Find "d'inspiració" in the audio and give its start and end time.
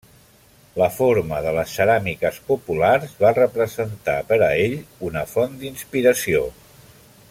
5.63-6.47